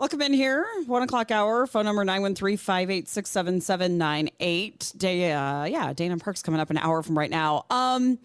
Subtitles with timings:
[0.00, 1.66] Welcome in here, one o'clock hour.
[1.66, 4.92] Phone number 913 586 7798.
[4.96, 7.66] Day, uh, yeah, Dana Park's coming up an hour from right now.
[7.68, 8.18] Um,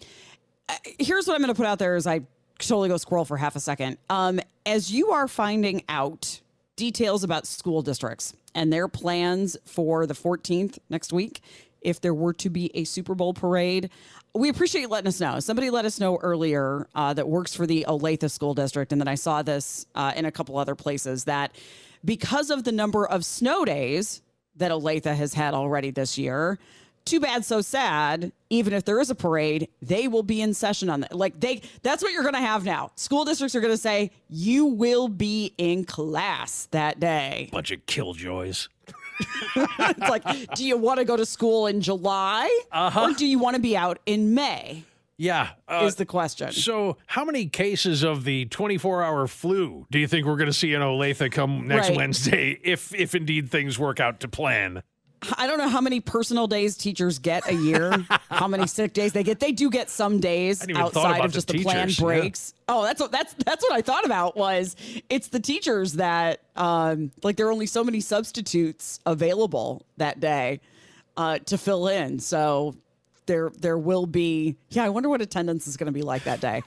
[0.69, 2.21] uh, here's what I'm going to put out there as I
[2.59, 3.97] totally go squirrel for half a second.
[4.09, 6.39] Um, as you are finding out
[6.77, 11.41] details about school districts and their plans for the 14th next week,
[11.85, 13.89] if there were to be a Super Bowl parade,
[14.33, 15.39] we appreciate you letting us know.
[15.39, 19.07] Somebody let us know earlier uh, that works for the Olathe School District, and then
[19.07, 21.55] I saw this uh, in a couple other places that
[22.03, 24.21] because of the number of snow days
[24.57, 26.59] that Olathe has had already this year,
[27.05, 28.31] too bad, so sad.
[28.49, 31.15] Even if there is a parade, they will be in session on that.
[31.15, 32.91] Like they, that's what you're going to have now.
[32.95, 37.49] School districts are going to say you will be in class that day.
[37.51, 38.69] Bunch of killjoys.
[39.55, 43.01] it's like, do you want to go to school in July Uh-huh.
[43.03, 44.83] or do you want to be out in May?
[45.17, 45.51] Yeah.
[45.69, 46.51] uh, is the question.
[46.51, 50.73] So, how many cases of the 24-hour flu do you think we're going to see
[50.73, 51.97] in Olathe come next Right.
[51.97, 54.83] Wednesday, if if indeed things work out to plan?
[55.37, 59.13] I don't know how many personal days teachers get a year, how many sick days
[59.13, 59.39] they get.
[59.39, 61.89] They do get some days I hadn't even thought outside of just the the, planned
[61.89, 62.05] teachers, yeah.
[62.05, 62.53] breaks.
[62.67, 64.75] Oh, that's what that's that's what I thought about was
[65.09, 70.61] it's the teachers that um like there are only so many substitutes available that day
[71.17, 72.19] uh to fill in.
[72.19, 72.75] So
[73.25, 76.41] there there will be yeah, I wonder what attendance is going to be like that
[76.41, 76.63] day.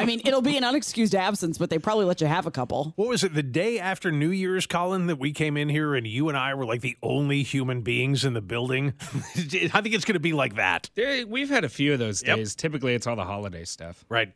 [0.00, 2.92] I mean, it'll be an unexcused absence, but they probably let you have a couple.
[2.96, 3.34] What was it?
[3.34, 6.54] The day after New Year's, Colin, that we came in here and you and I
[6.54, 8.94] were like the only human beings in the building.
[9.36, 10.90] I think it's going to be like that.
[10.94, 12.36] There- We've had a few of those Yep.
[12.36, 12.54] days.
[12.54, 14.04] Typically, it's all the holiday stuff.
[14.08, 14.32] Right.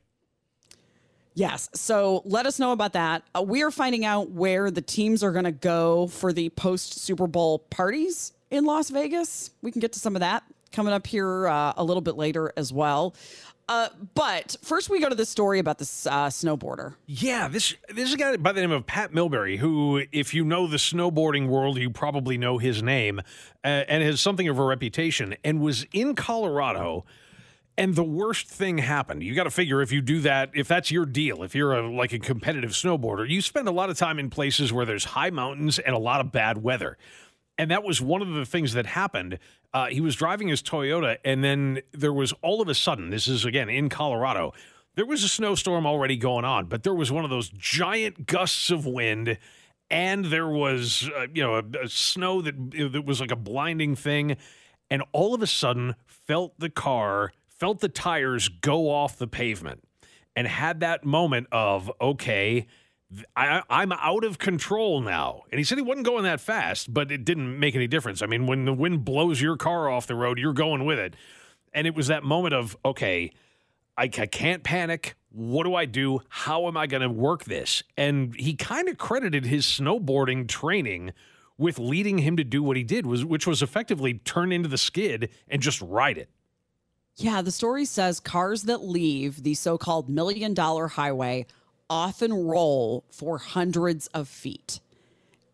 [1.34, 1.69] Yes.
[1.74, 3.24] So let us know about that.
[3.36, 7.00] Uh, we are finding out where the teams are going to go for the post
[7.00, 9.50] Super Bowl parties in Las Vegas.
[9.60, 12.53] We can get to some of that coming up here uh, a little bit later
[12.56, 13.14] as well.
[13.69, 16.97] Uh, but first, we go to the story about this uh, snowboarder.
[17.06, 20.44] Yeah, this this is a guy by the name of Pat Milbery, who, if you
[20.44, 23.20] know the snowboarding world, you probably know his name,
[23.64, 27.04] uh, and has something of a reputation, and was in Colorado.
[27.76, 29.24] And the worst thing happened.
[29.24, 31.91] You got to figure if you do that, if that's your deal, if you're a,
[31.91, 35.30] like a competitive snowboarder, you spend a lot of time in places where there's high
[35.30, 36.97] mountains and a lot of bad weather.
[37.56, 39.38] And that was one of the things that happened.
[39.72, 43.28] Uh, he was driving his Toyota, and then there was all of a sudden, this
[43.28, 44.53] is again in Colorado,
[44.97, 48.70] there was a snowstorm already going on, but there was one of those giant gusts
[48.70, 49.38] of wind,
[49.91, 52.54] and there was, uh, you know, a, a snow that,
[52.92, 54.36] that was like a blinding thing.
[54.91, 59.82] And all of a sudden, felt the car, felt the tires go off the pavement,
[60.36, 62.66] and had that moment of, okay,
[63.36, 65.42] I, I'm out of control now.
[65.50, 68.22] And he said he wasn't going that fast, but it didn't make any difference.
[68.22, 71.14] I mean, when the wind blows your car off the road, you're going with it.
[71.72, 73.32] And it was that moment of, okay,
[73.97, 75.14] I, I can't panic.
[75.30, 76.20] What do I do?
[76.28, 77.82] How am I going to work this?
[77.97, 81.12] And he kind of credited his snowboarding training
[81.56, 84.78] with leading him to do what he did, was which was effectively turn into the
[84.78, 86.28] skid and just ride it.
[87.16, 91.47] Yeah, the story says cars that leave the so called million dollar highway
[91.94, 94.81] often roll for hundreds of feet,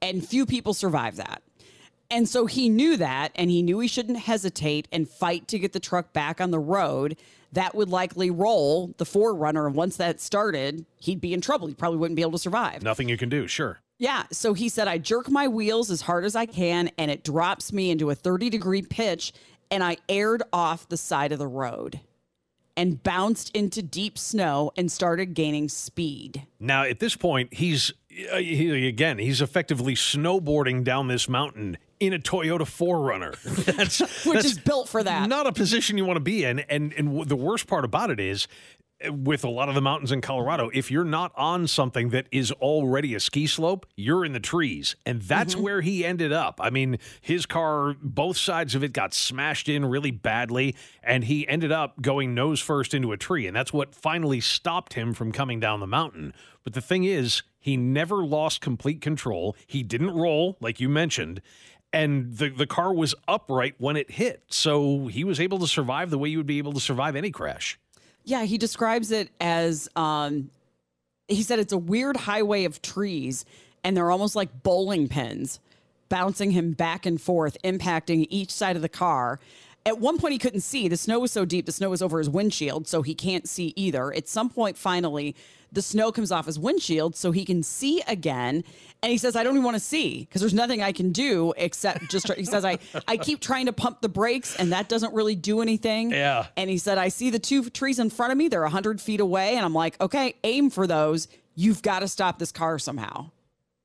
[0.00, 1.42] and few people survive that.
[2.10, 5.74] And so he knew that, and he knew he shouldn't hesitate and fight to get
[5.74, 7.18] the truck back on the road.
[7.52, 9.66] That would likely roll the 4Runner.
[9.66, 11.68] And once that started, he'd be in trouble.
[11.68, 12.82] He probably wouldn't be able to survive.
[12.82, 13.80] Nothing you can do, sure.
[13.98, 14.24] Yeah.
[14.32, 17.70] So he said, I jerk my wheels as hard as I can, and it drops
[17.70, 19.34] me into a 30 degree pitch,
[19.70, 22.00] and I aired off the side of the road
[22.80, 26.46] and bounced into deep snow and started gaining speed.
[26.58, 27.92] Now, at this point, he's
[28.32, 33.38] uh, he, again, he's effectively snowboarding down this mountain in a Toyota 4Runner.
[33.76, 35.28] That's Which that's is built for that.
[35.28, 36.60] Not a position you want to be in.
[36.60, 38.48] And and w- the worst part about it is
[39.08, 42.52] with a lot of the mountains in Colorado, if you're not on something that is
[42.52, 44.96] already a ski slope, you're in the trees.
[45.06, 45.62] And that's mm-hmm.
[45.62, 46.60] where he ended up.
[46.62, 51.48] I mean, his car, both sides of it got smashed in really badly, and he
[51.48, 53.46] ended up going nose first into a tree.
[53.46, 56.34] And that's what finally stopped him from coming down the mountain.
[56.62, 59.56] But the thing is, he never lost complete control.
[59.66, 61.40] He didn't roll, like you mentioned.
[61.92, 64.44] And the, the car was upright when it hit.
[64.48, 67.30] So he was able to survive the way you would be able to survive any
[67.30, 67.78] crash.
[68.30, 70.50] Yeah, he describes it as um,
[71.26, 73.44] he said it's a weird highway of trees,
[73.82, 75.58] and they're almost like bowling pins,
[76.08, 79.40] bouncing him back and forth, impacting each side of the car.
[79.86, 80.88] At one point, he couldn't see.
[80.88, 83.72] The snow was so deep, the snow was over his windshield, so he can't see
[83.76, 84.12] either.
[84.12, 85.34] At some point, finally,
[85.72, 88.64] the snow comes off his windshield so he can see again.
[89.02, 91.54] And he says, I don't even want to see because there's nothing I can do
[91.56, 92.78] except just, try-" he says, I,
[93.08, 96.10] I keep trying to pump the brakes and that doesn't really do anything.
[96.10, 96.46] Yeah.
[96.56, 98.48] And he said, I see the two trees in front of me.
[98.48, 99.56] They're 100 feet away.
[99.56, 101.28] And I'm like, okay, aim for those.
[101.54, 103.30] You've got to stop this car somehow.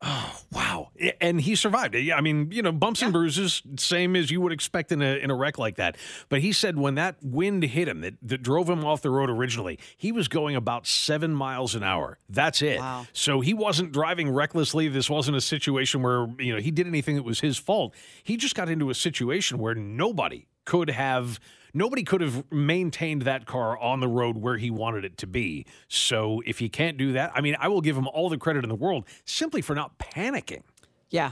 [0.02, 0.90] Oh wow.
[1.22, 1.96] And he survived.
[1.96, 5.18] Yeah, I mean, you know, bumps and bruises, same as you would expect in a
[5.18, 5.98] in a wreck like that.
[6.30, 9.30] But he said when that wind hit him that, that drove him off the road
[9.30, 12.20] originally, he was going about seven miles an hour.
[12.30, 12.80] That's it.
[12.80, 13.08] Wow.
[13.14, 14.88] So he wasn't driving recklessly.
[14.88, 17.96] This wasn't a situation where, you know, he did anything that was his fault.
[18.24, 21.40] He just got into a situation where nobody could have
[21.76, 25.66] nobody could have maintained that car on the road where he wanted it to be.
[25.88, 28.64] So if he can't do that, I mean, I will give him all the credit
[28.64, 30.64] in the world simply for not panicking.
[31.10, 31.32] Yeah.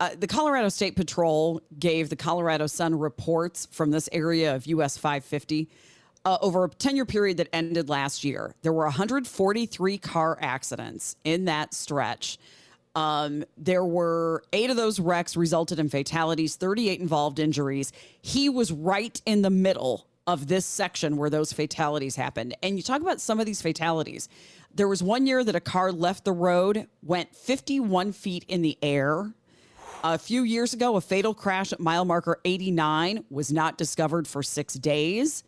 [0.00, 4.96] Uh, the Colorado State Patrol gave the Colorado Sun reports from this area of US
[4.96, 5.68] 550
[6.24, 8.54] uh, over a 10 year period that ended last year.
[8.62, 12.38] There were 143 car accidents in that stretch.
[12.94, 17.92] Um, there were eight of those wrecks resulted in fatalities, 38 involved injuries.
[18.22, 22.56] He was right in the middle of this section where those fatalities happened.
[22.62, 24.28] And you talk about some of these fatalities.
[24.74, 28.78] There was one year that a car left the road, went 51 feet in the
[28.82, 29.32] air.
[30.02, 34.42] A few years ago, a fatal crash at mile marker 89 was not discovered for
[34.42, 35.44] six days.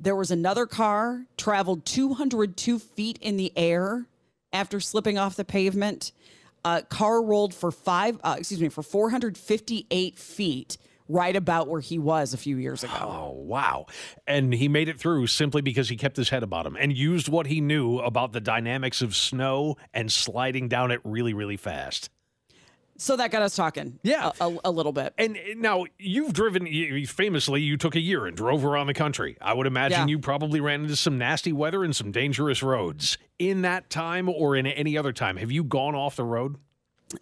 [0.00, 4.06] There was another car traveled 202 feet in the air
[4.52, 6.12] after slipping off the pavement.
[6.64, 10.78] A car rolled for five, uh, excuse me, for 458 feet,
[11.08, 12.94] right about where he was a few years ago.
[13.00, 13.86] Oh, wow.
[14.26, 17.28] And he made it through simply because he kept his head about him and used
[17.28, 22.10] what he knew about the dynamics of snow and sliding down it really, really fast.
[23.02, 24.30] So that got us talking, Yeah.
[24.40, 25.12] a, a- a little bit.
[25.18, 26.66] And now you've driven,
[27.06, 29.36] famously, you took a year and drove around the country.
[29.40, 30.12] I would imagine Yeah.
[30.12, 33.18] you probably ran into some nasty weather and some dangerous roads.
[33.40, 36.54] In that time or in any other time, have you gone off the road?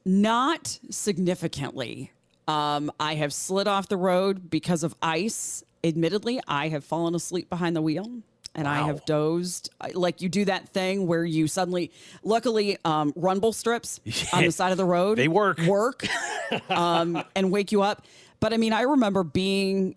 [0.05, 2.13] Not significantly.
[2.47, 5.65] Um, I have slid off the road because of ice.
[5.83, 8.07] Admittedly, I have fallen asleep behind the wheel
[8.55, 9.71] and I have dozed.
[9.81, 11.91] I- Like you do that thing where you suddenly,
[12.23, 14.01] luckily, um, rumble strips
[14.33, 15.19] on the side of the road.
[15.19, 15.59] They work.
[15.61, 16.07] Work
[16.71, 18.05] um, and wake you up.
[18.41, 19.95] But I mean, I remember being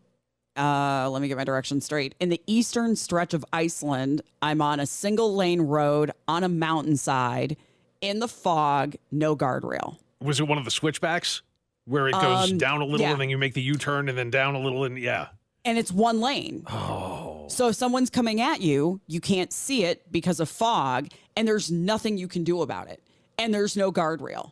[0.55, 2.13] uh, let me get my direction straight.
[2.19, 7.57] In the eastern stretch of Iceland, I'm on a single lane road on a mountainside
[8.01, 9.97] in the fog, no guardrail.
[10.21, 11.41] Was it one of the switchbacks
[11.85, 13.13] where it goes Um, down a little yeah.
[13.13, 14.83] and then you make the U turn and then down a little?
[14.83, 15.29] And yeah.
[15.65, 16.65] And it's one lane.
[16.69, 17.22] Oh.
[17.43, 17.47] Oh.
[17.49, 21.71] So if someone's coming at you, you can't see it because of fog, and there's
[21.71, 23.03] nothing you can do about it.
[23.37, 24.51] And there's no guardrail.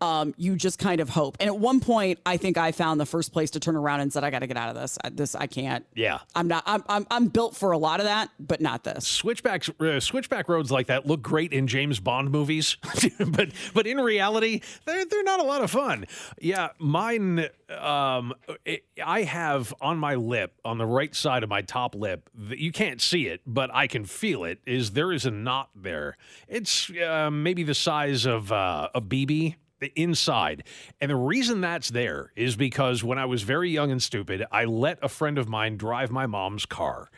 [0.00, 1.36] Um, you just kind of hope.
[1.40, 4.12] And at one point, I think I found the first place to turn around and
[4.12, 4.98] said, "I got to get out of this.
[5.02, 5.86] I, this I can't.
[5.94, 6.18] Yeah.
[6.34, 6.62] I'm not.
[6.66, 9.06] I'm, I'm I'm built for a lot of that, but not this.
[9.06, 12.76] Switchbacks, uh, switchback roads like that look great in James Bond movies,
[13.28, 16.06] but but in reality, they're they're not a lot of fun.
[16.40, 17.48] Yeah, mine.
[17.70, 22.30] Um, it, I have on my lip, on the right side of my top lip,
[22.48, 24.60] you can't see it, but I can feel it.
[24.66, 26.16] Is there is a knot there?
[26.48, 30.64] It's uh, maybe the size of uh, a BB the inside.
[31.00, 34.64] And the reason that's there is because when I was very young and stupid, I
[34.64, 37.10] let a friend of mine drive my mom's car.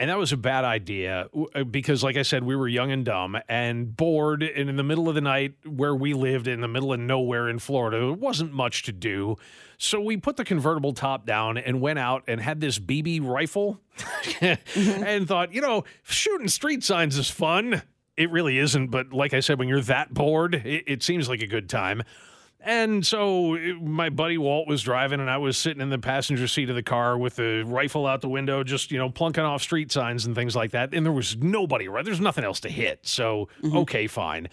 [0.00, 3.04] And that was a bad idea uh, because, like I said, we were young and
[3.04, 4.44] dumb and bored.
[4.44, 7.48] And in the middle of the night, where we lived in the middle of nowhere
[7.48, 9.36] in Florida, there wasn't much to do.
[9.76, 13.80] So we put the convertible top down and went out and had this BB rifle
[14.40, 17.82] and thought, you know, shooting street signs is fun.
[18.18, 21.40] It really isn't, but like I said, when you're that bored, it, it seems like
[21.40, 22.02] a good time.
[22.60, 26.48] And so it- my buddy Walt was driving, and I was sitting in the passenger
[26.48, 29.62] seat of the car with the rifle out the window, just you know plunking off
[29.62, 30.92] street signs and things like that.
[30.92, 32.04] And there was nobody right.
[32.04, 33.06] There's nothing else to hit.
[33.06, 33.76] So mm-hmm.
[33.78, 34.48] okay, fine.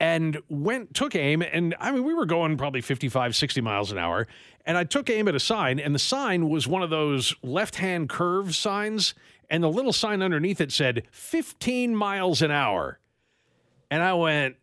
[0.00, 3.98] And went took aim, and I mean we were going probably 55, 60 miles an
[3.98, 4.26] hour.
[4.66, 8.08] And I took aim at a sign, and the sign was one of those left-hand
[8.08, 9.14] curve signs.
[9.50, 12.98] And the little sign underneath it said 15 miles an hour.
[13.90, 14.56] And I went,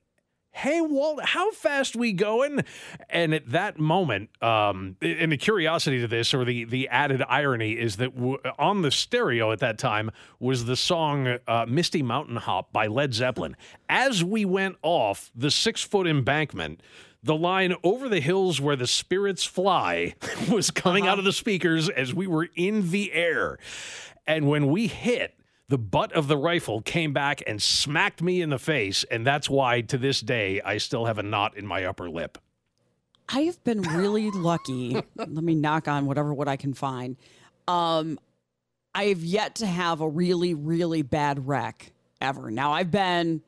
[0.52, 2.64] Hey, Walt, how fast we going?
[3.10, 7.74] And at that moment, um, and the curiosity to this, or the, the added irony,
[7.74, 12.38] is that w- on the stereo at that time was the song uh, Misty Mountain
[12.38, 13.58] Hop by Led Zeppelin.
[13.90, 16.80] As we went off the six foot embankment,
[17.26, 20.14] the line over the hills where the spirits fly
[20.52, 23.58] was coming out of the speakers as we were in the air.
[24.28, 25.34] And when we hit,
[25.68, 29.04] the butt of the rifle came back and smacked me in the face.
[29.10, 32.38] And that's why to this day, I still have a knot in my upper lip.
[33.28, 35.02] I have been really lucky.
[35.16, 37.18] Let me knock on whatever what I can find.
[37.68, 38.20] Um,
[38.94, 41.92] I have yet to have a really, really bad wreck
[42.22, 42.52] ever.
[42.52, 43.42] Now I've been,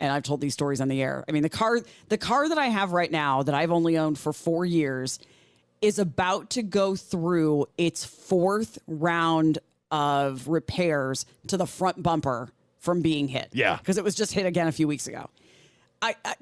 [0.00, 1.24] and I've told these stories on the air.
[1.28, 4.18] I mean, the car, the car that I have right now that I've only owned
[4.18, 5.18] for four years
[5.80, 9.58] is about to go through its fourth round
[9.90, 13.48] of repairs to the front bumper from being hit.
[13.52, 13.76] Yeah.
[13.76, 15.30] Because it was just hit again a few weeks ago.
[16.02, 16.34] I, I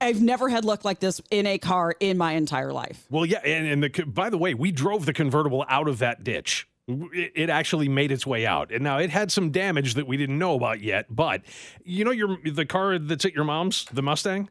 [0.00, 3.06] I've never had luck like this in a car in my entire life.
[3.10, 6.22] Well, yeah, and, and the by the way, we drove the convertible out of that
[6.22, 6.68] ditch.
[6.88, 10.38] It, actually made its way out, and now it had some damage that we didn't
[10.38, 11.06] know about yet.
[11.10, 11.42] But
[11.84, 14.48] you know, your the car that's at your mom's, the Mustang.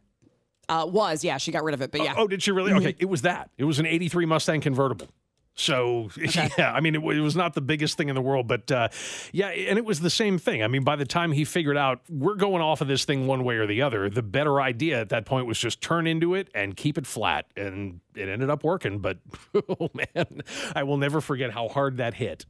[0.68, 2.14] Uh, was yeah, she got rid of it, but yeah.
[2.18, 2.74] Oh, did she really?
[2.74, 3.52] Okay, it was that.
[3.58, 5.08] It was an '83 Mustang convertible.
[5.56, 8.70] So yeah, I mean, it, it, was not the biggest thing in the world, but
[8.72, 8.90] uh,
[9.32, 10.62] yeah, and it was the same thing.
[10.62, 13.44] I mean, by the time he figured out we're going off of this thing one
[13.46, 16.50] way or the other, the better idea at that point was just turn into it
[16.54, 19.00] and keep it flat, and it ended up working.
[19.00, 19.20] But
[19.80, 20.42] oh man,
[20.76, 22.46] I will never forget how hard that hit.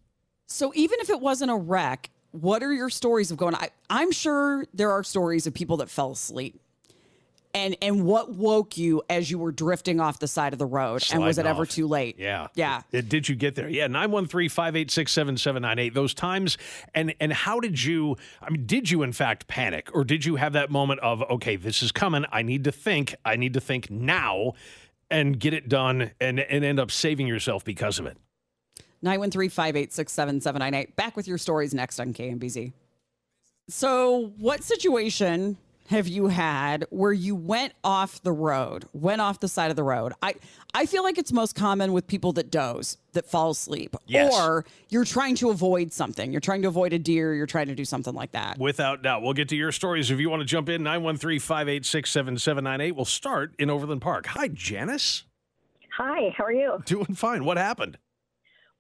[0.48, 3.56] So even if it wasn't a wreck, what are your stories of going?
[3.56, 6.60] I, I'm sure there are stories of people that fell asleep
[7.56, 11.04] and and what woke you as you were drifting off the side of the road
[11.12, 12.48] and was it Sliding ever too late Yeah.
[12.54, 13.68] yeah It- did you get there?
[13.70, 15.94] Yeah, 913-586-7798.
[15.94, 16.58] Those times
[16.94, 20.36] and and how did you I mean, did you in fact panic or did you
[20.36, 22.26] have that moment of okay, this is coming.
[22.32, 23.16] I need to think.
[23.26, 24.54] I need to think now
[25.10, 28.18] and get it done and and end up saving yourself because of it.
[29.04, 32.74] 913-586-7798 back with your stories next on KMBZ
[33.70, 35.58] so what situation
[35.88, 39.84] have you had where you went off the road went off the side of the
[39.84, 40.34] road i
[40.74, 44.34] i feel like it's most common with people that doze that fall asleep Yes.
[44.34, 47.76] or you're trying to avoid something you're trying to avoid a deer you're trying to
[47.76, 49.22] do something like that Without doubt.
[49.22, 52.96] We'll get to your stories if you want to jump in 913-586-7798.
[52.96, 54.26] We'll start in Overland Park.
[54.28, 55.24] Hi, Janice.
[55.98, 56.82] Hi, how are you?
[56.86, 57.44] Doing fine.
[57.46, 57.98] What happened?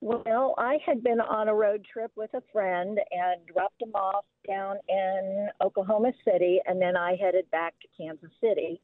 [0.06, 4.24] Well, I had been on a road trip with a friend and dropped him off
[4.48, 8.80] down in Oklahoma City, and then I headed back to Kansas City.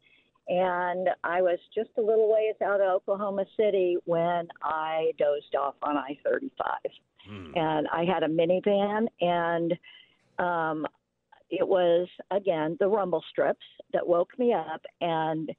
[0.47, 5.75] And I was just a little ways out of Oklahoma City when I dozed off
[5.83, 6.71] on I 35.
[7.55, 9.77] And I had a minivan, and
[10.39, 10.87] um,
[11.51, 15.51] it was, again, the rumble strips that woke me up and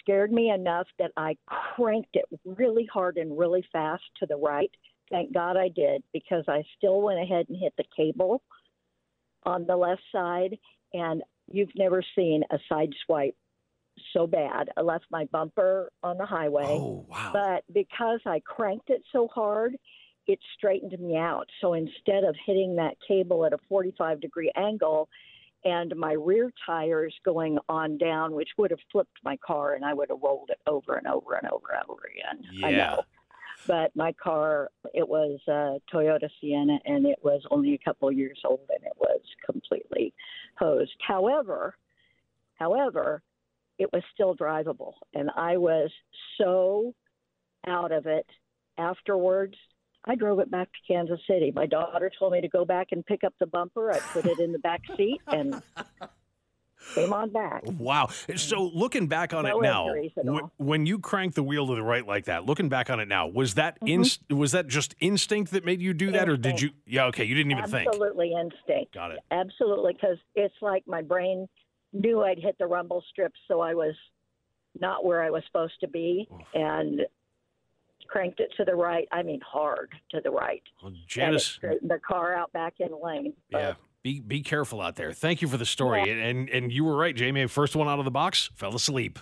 [0.00, 4.70] scared me enough that I cranked it really hard and really fast to the right.
[5.10, 8.42] Thank God I did because I still went ahead and hit the cable
[9.44, 10.58] on the left side.
[10.92, 13.36] And you've never seen a side swipe
[14.12, 14.70] so bad.
[14.76, 16.66] I left my bumper on the highway.
[16.66, 17.30] Oh, wow.
[17.32, 19.76] But because I cranked it so hard,
[20.26, 21.48] it straightened me out.
[21.60, 25.08] So instead of hitting that cable at a 45 degree angle
[25.64, 29.94] and my rear tires going on down, which would have flipped my car and I
[29.94, 32.44] would have rolled it over and over and over and over again.
[32.64, 32.76] I Yeah.
[32.76, 33.04] know.
[33.66, 38.40] But my car, it was a Toyota Sienna and it was only a couple years
[38.44, 40.14] old and it was completely
[40.56, 40.94] hosed.
[41.00, 41.76] However,
[42.54, 43.22] however,
[43.78, 44.94] it was still drivable.
[45.14, 45.90] And I was
[46.38, 46.94] so
[47.66, 48.26] out of it
[48.78, 49.56] afterwards.
[50.06, 51.52] I drove it back to Kansas City.
[51.54, 53.92] My daughter told me to go back and pick up the bumper.
[53.92, 55.60] I put it in the back seat and
[56.94, 57.62] came on back.
[57.78, 58.08] Wow.
[58.36, 60.52] So looking back on No it now, injuries at wh- all.
[60.58, 63.26] when you cranked the wheel to the right like that, looking back on it now,
[63.26, 63.88] was that Mm-hmm.
[63.88, 66.70] inst- was that just instinct that made you do that, or did you?
[66.86, 67.06] Yeah.
[67.06, 67.24] Okay.
[67.24, 67.88] You didn't even think.
[67.88, 68.94] Absolutely instinct.
[68.94, 69.20] Got it.
[69.30, 71.48] Absolutely, because it's like my brain
[71.92, 73.94] knew I'd hit the rumble strips, so I was
[74.78, 77.00] not where I was supposed to be, and
[78.08, 79.06] cranked it to the right.
[79.12, 80.62] I mean, hard to the right.
[80.82, 81.44] Well, Janice.
[81.46, 83.32] straightened the car out back in lane.
[83.50, 83.74] But Yeah.
[84.02, 85.12] Be be careful out there.
[85.12, 86.08] Thank you for the story.
[86.08, 87.44] And, and and you were right, Jamie.
[87.48, 89.18] First one out of the box, fell asleep.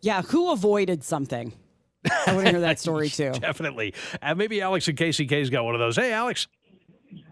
[0.00, 1.52] yeah who avoided something
[2.26, 3.92] i want to hear that story too Definitely.
[4.22, 5.96] Uh, maybe Alex and Casey K's got one of those.
[5.96, 6.46] Hey, Alex.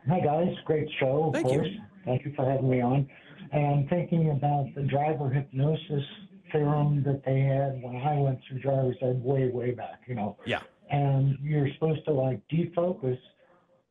[0.08, 1.28] Hi guys, great show.
[1.28, 1.58] Of Thank you.
[1.60, 1.68] course.
[2.04, 3.08] Thank you for having me on.
[3.52, 6.02] And thinking about the driver hypnosis
[6.52, 10.36] theorem that they had when I went through driver's ed way, way back, you know.
[10.44, 10.60] Yeah.
[10.90, 13.18] And you're supposed to like defocus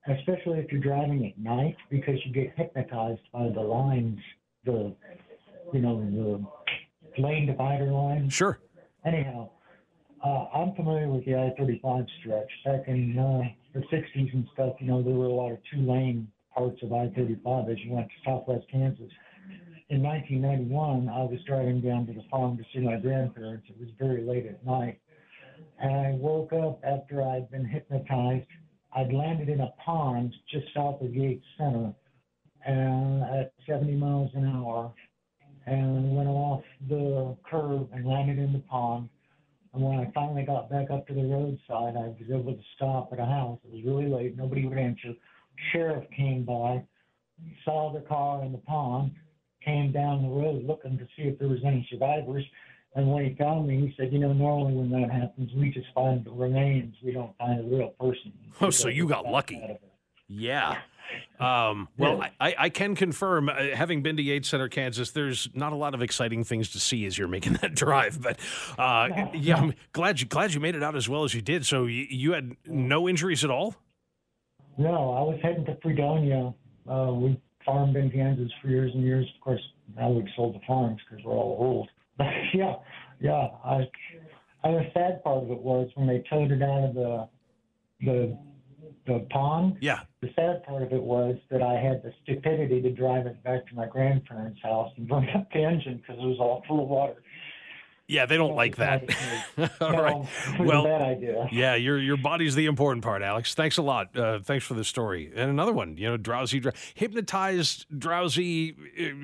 [0.07, 4.19] especially if you're driving at night, because you get hypnotized by the lines,
[4.65, 4.93] the
[5.73, 8.33] you know the lane divider lines.
[8.33, 8.59] Sure.
[9.05, 9.49] Anyhow,
[10.23, 12.49] uh, I'm familiar with the I-35 stretch.
[12.65, 13.41] Back in uh,
[13.73, 17.71] the 60s and stuff, you know, there were a lot of two-lane parts of I-35
[17.71, 19.11] as you went to Southwest Kansas.
[19.89, 23.67] In 1991, I was driving down to the farm to see my grandparents.
[23.69, 24.99] It was very late at night.
[25.79, 28.47] And I woke up after I'd been hypnotized.
[28.93, 31.93] I'd landed in a pond just south of Yates Center
[32.65, 34.93] and at 70 miles an hour
[35.67, 39.07] and went off the curb and landed in the pond.
[39.73, 43.13] And when I finally got back up to the roadside, I was able to stop
[43.13, 43.59] at a house.
[43.63, 44.35] It was really late.
[44.35, 45.13] Nobody would answer.
[45.71, 46.83] Sheriff came by,
[47.63, 49.13] saw the car in the pond,
[49.67, 52.45] came down the road looking to see if there was any survivors.
[52.95, 55.87] And when he found me, he said, "You know, normally when that happens, we just
[55.93, 56.95] find the remains.
[57.03, 58.31] We don't find a real person."
[58.61, 59.61] Oh, so you got lucky.
[60.27, 60.77] Yeah.
[61.39, 65.47] Um, well, I, I- I can confirm, uh, having been to Yates Center, Kansas, there's
[65.53, 68.19] not a lot of exciting things to see as you're making that drive.
[68.21, 68.39] But
[68.79, 71.65] uh, yeah, I'm glad you glad you made it out as well as you did.
[71.65, 73.75] So you, you had no injuries at all.
[74.79, 76.53] No, I was heading to Fredonia.
[76.89, 79.27] Uh, we farmed in Kansas for years and years.
[79.35, 79.61] Of course,
[79.95, 81.89] now we've sold the farms because we're all old.
[82.17, 82.73] But yeah,
[83.19, 83.49] yeah.
[83.63, 83.87] I,
[84.63, 87.29] and the sad part of it was when they towed it out of the
[88.01, 88.37] the
[89.05, 89.77] the pond.
[89.81, 89.99] Yeah.
[90.21, 93.67] The sad part of it was that I had the stupidity to drive it back
[93.67, 96.89] to my grandparents' house and burn up the engine because it was all full of
[96.89, 97.21] water.
[98.09, 99.03] Yeah, they don't like that.
[99.81, 100.59] All No, right.
[100.59, 101.49] Well, bad idea.
[101.51, 103.53] yeah, your your body's the important part, Alex.
[103.53, 104.17] Thanks a lot.
[104.17, 105.29] Uh, thanks for the story.
[105.35, 108.75] And another one, you know, drowsy, dr- hypnotized, drowsy,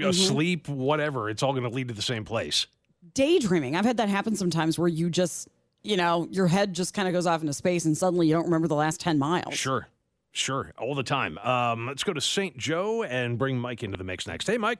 [0.03, 1.29] uh, asleep, whatever.
[1.29, 2.67] It's all going to lead to the same place.
[3.13, 3.75] Daydreaming.
[3.77, 5.47] I've had that happen sometimes where you just,
[5.83, 8.45] you know, your head just kind of goes off into space and suddenly you don't
[8.45, 9.53] remember the last 10 miles.
[9.53, 9.87] Sure,
[10.33, 11.37] sure, all the time.
[11.37, 12.57] Um, let's go to St.
[12.57, 14.45] Joe and bring Mike into the mix next.
[14.47, 14.79] Hey, Mike.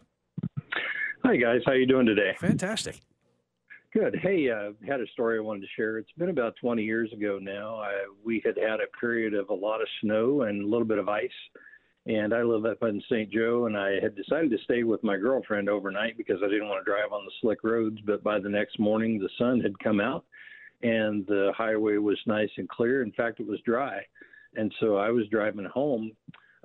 [1.23, 2.35] Hi guys, how you doing today?
[2.39, 2.99] Fantastic.
[3.93, 4.17] Good.
[4.23, 5.99] Hey, uh, had a story I wanted to share.
[5.99, 7.75] It's been about 20 years ago now.
[7.75, 7.91] I,
[8.25, 11.09] we had had a period of a lot of snow and a little bit of
[11.09, 11.29] ice,
[12.07, 13.29] and I live up in St.
[13.29, 16.83] Joe, and I had decided to stay with my girlfriend overnight because I didn't want
[16.83, 17.99] to drive on the slick roads.
[18.03, 20.25] But by the next morning, the sun had come out,
[20.81, 23.03] and the highway was nice and clear.
[23.03, 24.01] In fact, it was dry,
[24.55, 26.13] and so I was driving home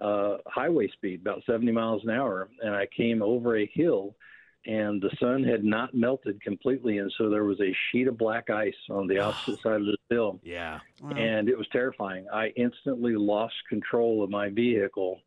[0.00, 4.14] uh, highway speed, about 70 miles an hour, and I came over a hill
[4.66, 8.50] and the sun had not melted completely, and so there was a sheet of black
[8.50, 10.40] ice on the opposite side of the hill.
[10.42, 10.80] Yeah.
[11.16, 12.26] And it was terrifying.
[12.32, 15.20] I instantly lost control of my vehicle.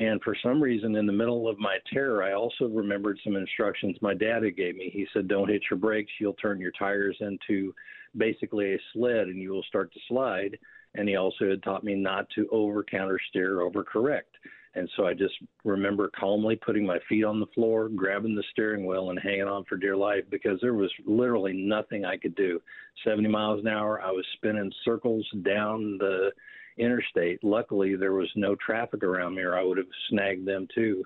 [0.00, 3.96] And for some reason, in the middle of my terror, I also remembered some instructions
[4.00, 4.90] my dad had gave me.
[4.90, 6.12] He said, "Don't hit your brakes.
[6.18, 7.74] You'll turn your tires into
[8.16, 10.58] basically a sled, and you will start to slide."
[10.94, 14.34] And he also had taught me not to over counter steer, over correct.
[14.74, 18.86] And so I just remember calmly putting my feet on the floor, grabbing the steering
[18.86, 22.60] wheel, and hanging on for dear life because there was literally nothing I could do.
[23.04, 26.30] 70 miles an hour, I was spinning circles down the
[26.78, 27.44] interstate.
[27.44, 31.04] Luckily, there was no traffic around me, or I would have snagged them too.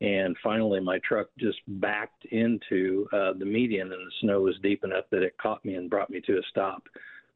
[0.00, 4.84] And finally, my truck just backed into uh, the median, and the snow was deep
[4.84, 6.84] enough that it caught me and brought me to a stop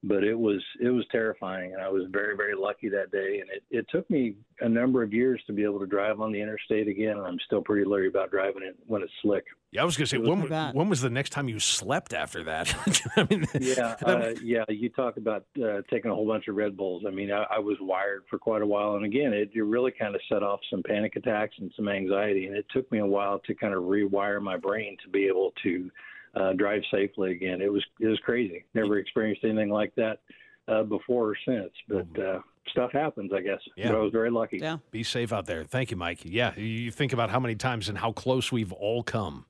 [0.05, 3.51] but it was it was terrifying and I was very very lucky that day and
[3.51, 6.41] it, it took me a number of years to be able to drive on the
[6.41, 9.45] interstate again and I'm still pretty leery about driving it when it's slick.
[9.73, 12.13] Yeah, I was going to say, was when, when was the next time you slept
[12.13, 12.75] after that?
[13.17, 14.65] I mean, Yeah, that- uh, yeah.
[14.69, 17.05] You talk about uh, taking a whole bunch of Red Bulls.
[17.07, 19.91] I mean, I, I was wired for quite a while, and again, it, it really
[19.91, 23.07] kind of set off some panic attacks and some anxiety, and it took me a
[23.07, 25.91] while to kind of rewire my brain to be able to
[26.35, 27.61] uh, drive safely again.
[27.61, 28.65] It was it was crazy.
[28.75, 30.21] Never experienced anything like that
[30.69, 33.61] uh, before or since, but uh, stuff happens, I guess.
[33.77, 33.89] Yeah.
[33.89, 34.59] But I was very lucky.
[34.59, 34.79] Yeah.
[34.91, 35.65] Be safe out there.
[35.65, 36.21] Thank you, Mike.
[36.25, 39.47] Yeah, you think about how many times and how close we've all come.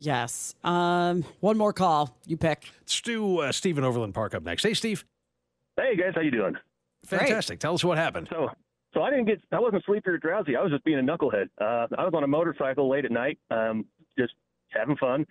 [0.00, 0.56] Yes.
[0.64, 2.16] Um, one more call.
[2.26, 2.68] You pick.
[2.80, 4.64] Let's do uh, Steve Overland Park up next.
[4.64, 5.04] Hey, Steve.
[5.76, 6.54] Hey guys, how you doing?
[7.06, 7.60] Fantastic.
[7.60, 8.28] Tell us what happened.
[8.30, 8.50] So,
[8.94, 10.56] so I didn't get, I wasn't sleepy or drowsy.
[10.56, 11.48] I was just being a knucklehead.
[11.60, 13.86] Uh, I was on a motorcycle late at night, um,
[14.18, 14.34] just
[14.68, 15.26] having fun,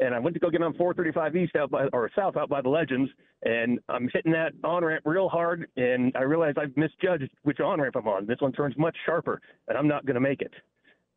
[0.00, 2.60] and I went to go get on 435 East out by or South out by
[2.60, 3.10] the Legends,
[3.42, 7.80] and I'm hitting that on ramp real hard, and I realized I've misjudged which on
[7.80, 8.26] ramp I'm on.
[8.26, 10.52] This one turns much sharper, and I'm not going to make it.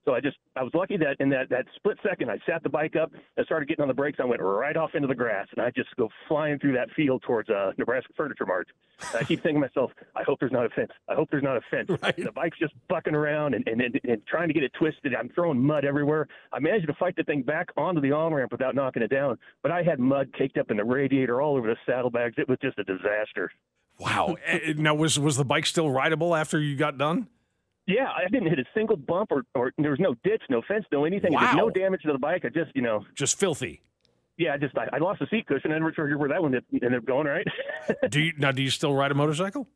[0.06, 2.70] So I just I was lucky that in that that split second I sat the
[2.70, 4.20] bike up and started getting on the brakes.
[4.22, 7.24] I went right off into the grass and I just go flying through that field
[7.24, 8.68] towards uh, Nebraska Furniture Mart.
[9.00, 10.92] And I keep thinking to myself, I hope there's not a fence.
[11.10, 11.90] I hope there's not a fence.
[12.24, 15.14] The bike's just bucking around and, and, and, and trying to get it twisted.
[15.16, 16.28] I'm throwing mud everywhere.
[16.54, 19.38] I managed to fight the thing back onto the on ramp without knocking it down,
[19.62, 22.36] but I had mud caked up in the radiator all over the saddlebags.
[22.38, 23.52] It was just a disaster.
[24.00, 24.36] Wow.
[24.46, 27.28] Eh, now, was was the bike still rideable after you got done?
[27.86, 30.86] Yeah, I didn't hit a single bump or, or there was no ditch, no fence,
[30.92, 31.32] no anything.
[31.34, 32.46] There's no damage to the bike.
[32.46, 33.82] I just, you know, Just filthy.
[34.38, 35.72] yeah, I just I, I lost the seat cushion.
[35.72, 37.28] I never sure where that one ended up going.
[37.28, 37.46] Right?
[38.10, 38.52] do you now?
[38.52, 39.68] Do you still ride a motorcycle?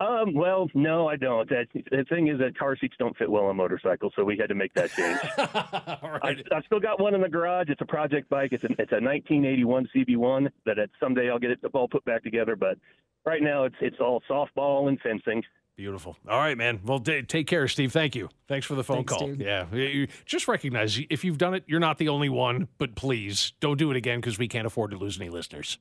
[0.00, 1.48] Um, well, no, I don't.
[1.48, 4.48] That, the thing is that car seats don't fit well on motorcycles, so we had
[4.48, 5.18] to make that change.
[5.38, 7.68] I, I've still got one in the garage.
[7.68, 8.52] It's a project bike.
[8.52, 12.24] It's a, it's a 1981 CB1 that at, someday I'll get it all put back
[12.24, 12.56] together.
[12.56, 12.76] But
[13.24, 15.42] right now it's it's all softball and fencing.
[15.76, 16.16] Beautiful.
[16.28, 16.80] All right, man.
[16.84, 17.92] Well, t- take care, Steve.
[17.92, 18.28] Thank you.
[18.46, 19.26] Thanks for the phone Thanks, call.
[19.26, 19.40] dude.
[19.40, 20.06] Yeah.
[20.24, 23.90] Just recognize if you've done it, you're not the only one, but please don't do
[23.90, 25.78] it again because we can't afford to lose any listeners.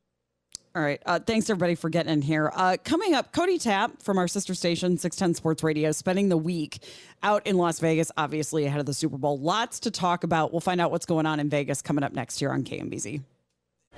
[0.76, 1.00] All right.
[1.06, 2.52] Uh, thanks everybody for getting in here.
[2.56, 6.80] Uh, coming up, Cody Tapp from our sister station, 610 Sports Radio, spending the week
[7.22, 9.38] out in Las Vegas, obviously ahead of the Super Bowl.
[9.38, 10.52] Lots to talk about.
[10.52, 13.22] We'll find out what's going on in Vegas coming up next year on KMBZ.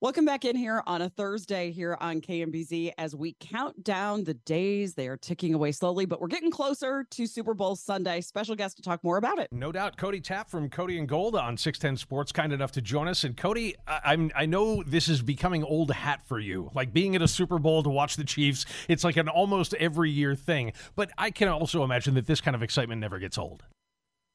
[0.00, 4.34] Welcome back in here on a Thursday here on KMBZ as we count down the
[4.34, 4.94] days.
[4.94, 8.20] They are ticking away slowly, but we're getting closer to Super Bowl Sunday.
[8.20, 9.48] Special guest to talk more about it.
[9.50, 13.08] No doubt, Cody Tapp from Cody and Gold on 610 Sports, kind enough to join
[13.08, 13.24] us.
[13.24, 17.16] And Cody, I, I'm I know this is becoming old hat for you, like being
[17.16, 18.66] at a Super Bowl to watch the Chiefs.
[18.86, 20.74] It's like an almost every year thing.
[20.94, 23.64] But I can also imagine that this kind of excitement never gets old.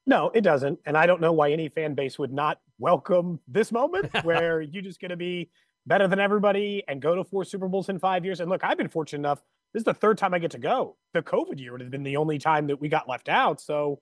[0.05, 0.79] No, it doesn't.
[0.85, 4.83] And I don't know why any fan base would not welcome this moment where you're
[4.83, 5.49] just going to be
[5.85, 8.39] better than everybody and go to four Super Bowls in five years.
[8.39, 9.41] And look, I've been fortunate enough.
[9.73, 10.97] This is the third time I get to go.
[11.13, 13.59] The COVID year would have been the only time that we got left out.
[13.59, 13.99] So,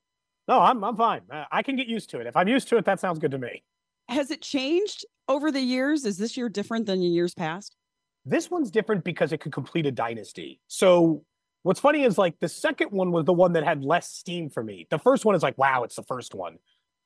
[0.48, 1.22] no, I'm, I'm fine.
[1.32, 2.28] Uh, I can get used to it.
[2.28, 3.64] If I'm used to it, that sounds good to me.
[4.10, 6.06] Has it changed over the years?
[6.06, 7.76] Is this year different than years past?
[8.26, 10.60] This one's different because it could complete a dynasty.
[10.68, 11.24] So,
[11.64, 14.64] what's funny is like the second one was the one that had less steam for
[14.64, 14.88] me.
[14.90, 16.58] The first one is like, wow, it's the first one.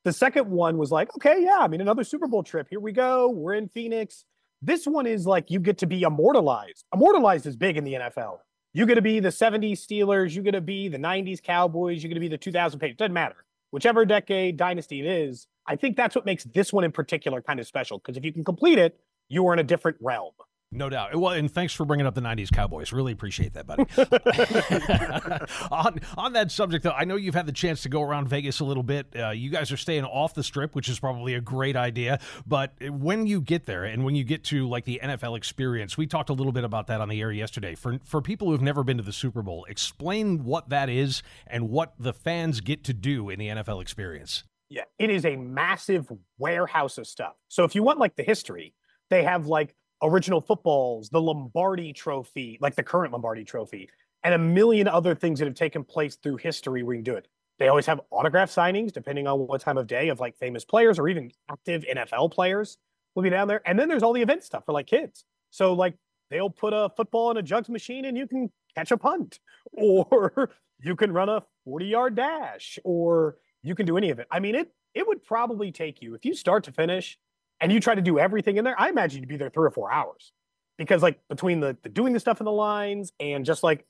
[0.03, 2.67] The second one was like, okay, yeah, I mean, another Super Bowl trip.
[2.69, 3.29] Here we go.
[3.29, 4.23] We're in Phoenix.
[4.61, 6.85] This one is like you get to be immortalized.
[6.93, 8.37] Immortalized is big in the NFL.
[8.73, 10.35] You get to be the 70s Steelers.
[10.35, 12.03] You get to be the 90s Cowboys.
[12.03, 12.99] You get to be the 2000 Patriots.
[12.99, 13.45] Doesn't matter.
[13.71, 17.59] Whichever decade dynasty it is, I think that's what makes this one in particular kind
[17.59, 17.97] of special.
[17.97, 20.33] Because if you can complete it, you are in a different realm.
[20.71, 21.15] No doubt.
[21.15, 22.91] Well, and thanks for bringing up the '90s Cowboys.
[22.91, 23.85] Really appreciate that, buddy.
[25.71, 28.59] on on that subject, though, I know you've had the chance to go around Vegas
[28.59, 29.07] a little bit.
[29.15, 32.19] Uh, you guys are staying off the strip, which is probably a great idea.
[32.45, 36.07] But when you get there, and when you get to like the NFL experience, we
[36.07, 37.75] talked a little bit about that on the air yesterday.
[37.75, 41.23] For for people who have never been to the Super Bowl, explain what that is
[41.47, 44.43] and what the fans get to do in the NFL experience.
[44.69, 47.35] Yeah, it is a massive warehouse of stuff.
[47.47, 48.73] So if you want like the history,
[49.09, 53.89] they have like original footballs, the Lombardi trophy, like the current Lombardi trophy,
[54.23, 57.17] and a million other things that have taken place through history where you can do
[57.17, 57.27] it.
[57.59, 60.99] They always have autograph signings depending on what time of day of like famous players
[60.99, 62.77] or even active NFL players
[63.13, 63.61] will be down there.
[63.65, 65.23] And then there's all the event stuff for like kids.
[65.51, 65.95] So like
[66.29, 69.39] they'll put a football in a jugs machine and you can catch a punt
[69.71, 74.27] or you can run a 40 yard dash or you can do any of it.
[74.29, 77.17] I mean, it it would probably take you if you start to finish
[77.61, 78.79] and you try to do everything in there.
[78.79, 80.33] I imagine you'd be there three or four hours
[80.77, 83.85] because like between the, the doing the stuff in the lines and just like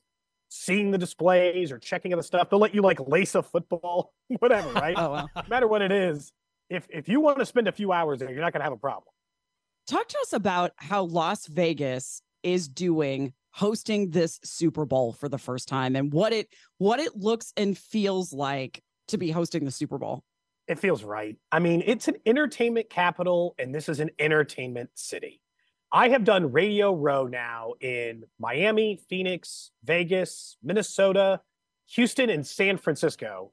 [0.48, 4.72] seeing the displays or checking other stuff, they'll let you like lace a football, whatever,
[4.74, 4.96] right?
[4.96, 5.28] Oh, wow.
[5.34, 6.32] No matter what it is,
[6.68, 8.72] if if you want to spend a few hours there, you're not going to have
[8.72, 9.12] a problem.
[9.88, 15.38] talk to us about how Las Vegas is doing hosting this Super Bowl for the
[15.38, 16.48] first time and what it
[16.78, 20.24] what it looks and feels like to be hosting the Super Bowl.
[20.68, 21.36] It feels right.
[21.52, 25.40] I mean, it's an entertainment capital and this is an entertainment city.
[25.92, 31.40] I have done Radio Row now in Miami, Phoenix, Vegas, Minnesota,
[31.90, 33.52] Houston, and San Francisco.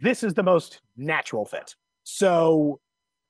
[0.00, 1.74] This is the most natural fit.
[2.04, 2.80] So,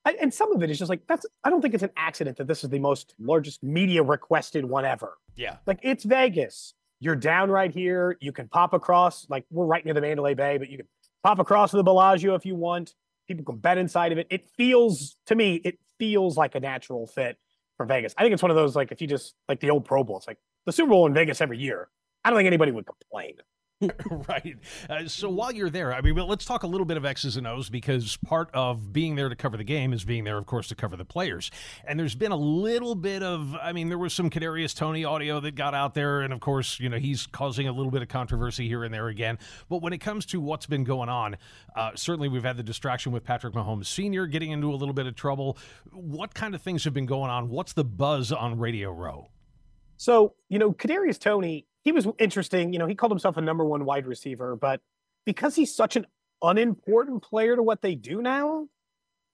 [0.04, 2.46] and some of it is just like, that's, I don't think it's an accident that
[2.46, 5.18] this is the most largest media requested one ever.
[5.34, 5.56] Yeah.
[5.66, 6.74] Like, it's Vegas.
[7.00, 8.16] You're down right here.
[8.20, 10.86] You can pop across, like, we're right near the Mandalay Bay, but you can
[11.24, 12.94] pop across to the Bellagio if you want.
[13.28, 14.26] People can bet inside of it.
[14.30, 17.36] It feels, to me, it feels like a natural fit
[17.76, 18.14] for Vegas.
[18.16, 20.16] I think it's one of those like if you just like the old Pro Bowl,
[20.16, 21.88] it's like the Super Bowl in Vegas every year.
[22.24, 23.34] I don't think anybody would complain.
[24.28, 24.56] right.
[24.90, 27.46] Uh, so while you're there, I mean, let's talk a little bit of X's and
[27.46, 30.66] O's because part of being there to cover the game is being there, of course,
[30.68, 31.52] to cover the players.
[31.84, 35.38] And there's been a little bit of, I mean, there was some Kadarius Toney audio
[35.40, 38.08] that got out there, and of course, you know, he's causing a little bit of
[38.08, 39.38] controversy here and there again.
[39.68, 41.36] But when it comes to what's been going on,
[41.76, 44.26] uh, certainly we've had the distraction with Patrick Mahomes Sr.
[44.26, 45.56] getting into a little bit of trouble.
[45.92, 47.48] What kind of things have been going on?
[47.48, 49.28] What's the buzz on Radio Row?
[49.96, 52.74] So, you know, Kadarius Toney, he was interesting.
[52.74, 54.82] You know, he called himself a number one wide receiver, but
[55.24, 56.06] because he's such an
[56.42, 58.68] unimportant player to what they do now,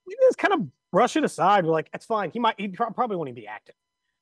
[0.06, 0.60] we just kind of
[0.92, 1.64] brush it aside.
[1.66, 2.30] We're like, it's fine.
[2.30, 3.74] He might, he probably won't even be active.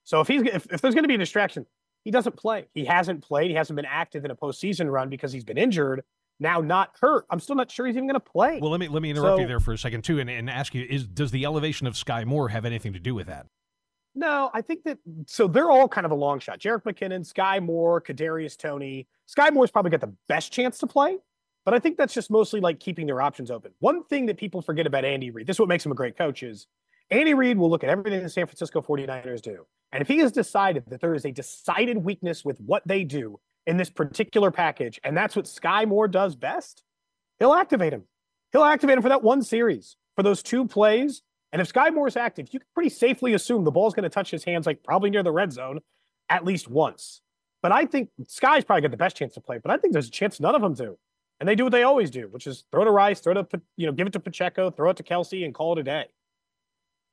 [0.05, 1.67] So if he's, if, if there's going to be a distraction,
[2.05, 2.69] he doesn't play.
[2.73, 3.51] He hasn't played.
[3.51, 6.05] He hasn't been active in a postseason run because he's been injured.
[6.41, 7.27] Now not hurt.
[7.29, 8.61] I'm still not sure he's even going to play.
[8.63, 10.49] Well, let me let me interrupt So- you there for a second too, and, and
[10.49, 13.47] ask you: Is does the elevation of Sky Moore have anything to do with that?
[14.15, 16.59] No, I think that so they're all kind of a long shot.
[16.59, 19.07] Jerick McKinnon, Sky Moore, Kadarius Toney.
[19.27, 21.17] Sky Moore's probably got the best chance to play,
[21.65, 23.73] but I think that's just mostly like keeping their options open.
[23.79, 26.19] One thing that people forget about Andy Reid, this is what makes him a great
[26.19, 26.67] coach, is
[27.11, 29.67] Andy Reid will look at everything the San Francisco 49ers do.
[29.93, 33.39] And if he has decided that there is a decided weakness with what they do
[33.67, 36.83] in this particular package, and that's what Sky Moore does best,
[37.39, 38.05] he'll activate him.
[38.53, 41.23] He'll activate him for that one series, for those two plays.
[41.53, 44.31] And if Sky Moore's active, you can pretty safely assume the ball's going to touch
[44.31, 45.81] his hands, like probably near the red zone,
[46.29, 47.21] at least once.
[47.63, 49.59] But I think Sky's probably got the best chance to play.
[49.59, 50.99] But I think there's a chance none of them do,
[51.39, 53.87] and they do what they always do, which is throw to Rice, throw to you
[53.87, 56.07] know, give it to Pacheco, throw it to Kelce, and call it a day.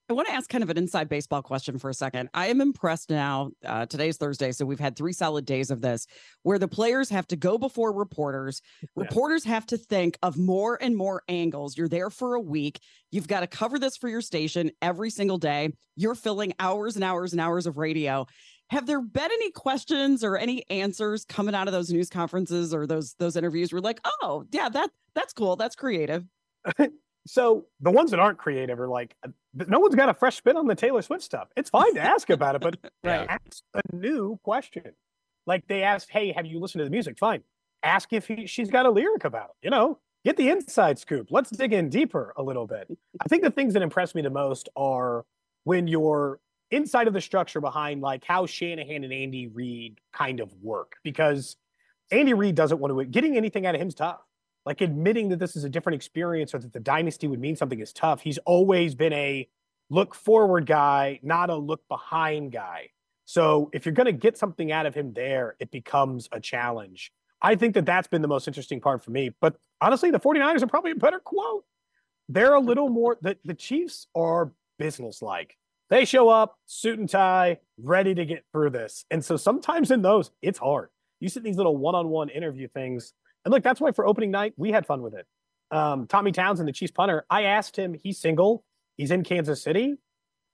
[0.10, 2.30] I want to ask kind of an inside baseball question for a second.
[2.34, 3.52] I am impressed now.
[3.64, 6.08] Uh, today's Thursday, so we've had three solid days of this
[6.42, 8.64] where the players have to go before reporters.
[8.96, 11.78] Reporters have to think of more and more angles.
[11.78, 12.80] You're there for a week.
[13.12, 15.74] You've got to cover this for your station every single day.
[15.96, 18.26] You're filling hours and hours and hours of radio.
[18.72, 22.88] Have there been any questions or any answers coming out of those news conferences or
[22.88, 23.72] those those interviews?
[23.72, 25.56] We're like, oh yeah, that that's cool.
[25.56, 26.26] That's creative.
[27.32, 29.16] So the ones that aren't creative are like,
[29.54, 31.48] no one's got a fresh spin on the Taylor Swift stuff.
[31.56, 33.30] It's fine to ask about it, but Right.
[33.30, 34.94] ask a new question.
[35.46, 37.44] Like they asked, "Hey, have you listened to the music?" Fine.
[37.84, 39.56] Ask if he, she's got a lyric about it.
[39.62, 41.28] You know, get the inside scoop.
[41.30, 42.88] Let's dig in deeper a little bit.
[43.24, 45.24] I think the things that impress me the most are
[45.66, 46.40] when you're
[46.72, 51.58] inside of the structure behind like how Shanahan and Andy Reid kind of work because
[52.12, 54.20] Andy Reid doesn't want to getting anything out of him's tough.
[54.66, 57.80] Like admitting that this is a different experience or that the dynasty would mean something
[57.80, 58.22] is tough.
[58.22, 59.48] He's always been a
[59.90, 62.90] look forward guy, not a look behind guy.
[63.26, 67.12] So if you're going to get something out of him there, it becomes a challenge.
[67.42, 69.32] I think that that's been the most interesting part for me.
[69.40, 71.64] But honestly, the 49ers are probably a better quote.
[72.28, 75.56] They're a little more, the, the Chiefs are businesslike.
[75.90, 79.06] They show up, suit and tie, ready to get through this.
[79.10, 80.90] And so sometimes in those, it's hard.
[81.20, 83.14] You sit in these little one on one interview things.
[83.46, 85.26] And look, that's why for opening night, we had fun with it.
[85.72, 88.64] Um, Tommy Townsend, the Chiefs punter, I asked him, he's single,
[88.98, 89.96] he's in Kansas City,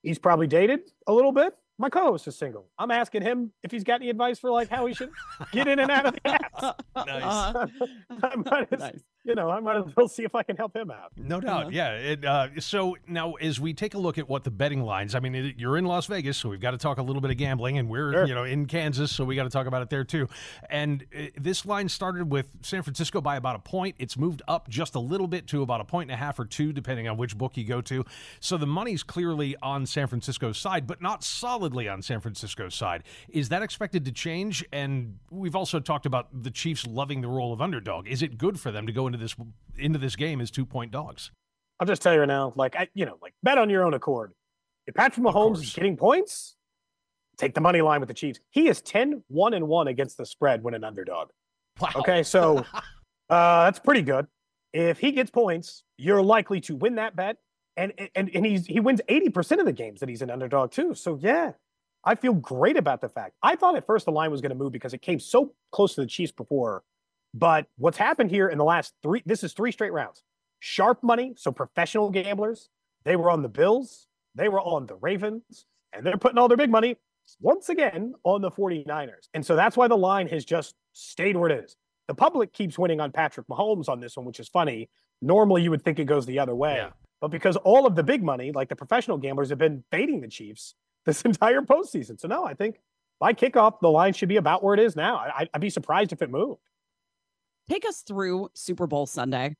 [0.04, 1.54] he's probably dated a little bit.
[1.78, 2.70] My co-host is single.
[2.78, 5.10] I'm asking him if he's got any advice for like how he should
[5.52, 6.74] get in and out of the apps.
[7.06, 7.90] Nice.
[8.24, 10.92] I might as, you know, I might as well see if I can help him
[10.92, 11.12] out.
[11.18, 11.94] No doubt, yeah.
[11.94, 15.20] It, uh, so now, as we take a look at what the betting lines, I
[15.20, 17.38] mean, it, you're in Las Vegas, so we've got to talk a little bit of
[17.38, 18.28] gambling, and we're Sure.
[18.28, 20.30] you know in Kansas, so we got to talk about it there too.
[20.70, 23.96] And uh, this line started with San Francisco by about a point.
[23.98, 26.46] It's moved up just a little bit to about a point and a half or
[26.46, 28.06] two, depending on which book you go to.
[28.40, 33.04] So the money's clearly on San Francisco's side, but not solidly on San Francisco's side.
[33.30, 34.64] Is that expected to change?
[34.72, 38.08] And we've also talked about the Chiefs loving the role of underdog.
[38.08, 39.36] Is it good for them to go into this
[39.78, 41.32] into this game as two point dogs?
[41.80, 43.94] I'll just tell you right now, like I, you know, like bet on your own
[43.94, 44.34] accord.
[44.88, 46.56] If Patrick Mahomes is getting points,
[47.38, 48.40] take the money line with the Chiefs.
[48.52, 51.30] He is 10 1 and 1 against the spread when an underdog.
[51.80, 51.90] Wow.
[51.96, 52.60] Okay, so
[53.30, 54.28] uh, that's pretty good.
[54.74, 57.38] If he gets points, you're likely to win that bet
[57.78, 60.94] and and and he's he wins 80% of the games that he's an underdog too.
[60.94, 61.52] So yeah,
[62.04, 63.34] I feel great about the fact.
[63.44, 65.96] I thought at first the line was going to move because it came so close
[65.96, 66.84] to the Chiefs before.
[67.36, 70.24] But what's happened here in the last three, this is three straight rounds.
[70.60, 72.70] Sharp money, so professional gamblers,
[73.04, 76.58] they were on the Bills, they were on the Ravens, and they're putting all their
[76.58, 76.96] big money
[77.42, 79.28] once again on the 49ers.
[79.34, 81.76] And so that's why the line has just stayed where it is.
[82.08, 84.90] The public keeps winning on Patrick Mahomes on this one, which is funny.
[85.22, 86.76] Normally you would think it goes the other way.
[86.76, 86.92] Yeah.
[87.20, 90.28] But because all of the big money, like the professional gamblers, have been fading the
[90.30, 92.18] Chiefs this entire postseason.
[92.18, 92.80] So no, I think
[93.20, 95.18] by kickoff, the line should be about where it is now.
[95.18, 96.62] I, I'd be surprised if it moved.
[97.70, 99.56] Take us through Super Bowl Sunday